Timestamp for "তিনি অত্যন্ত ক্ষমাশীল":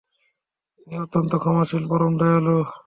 0.77-1.83